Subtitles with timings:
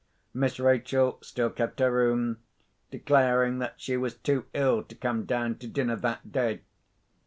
[0.33, 2.39] Miss Rachel still kept her room,
[2.89, 6.61] declaring that she was too ill to come down to dinner that day.